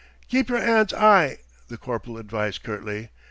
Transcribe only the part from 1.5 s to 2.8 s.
the corporal advised